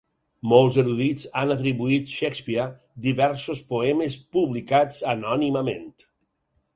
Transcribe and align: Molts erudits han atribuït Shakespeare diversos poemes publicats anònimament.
Molts 0.51 0.77
erudits 0.83 1.25
han 1.41 1.53
atribuït 1.55 2.09
Shakespeare 2.13 2.65
diversos 3.07 3.61
poemes 3.73 4.15
publicats 4.39 5.03
anònimament. 5.13 5.85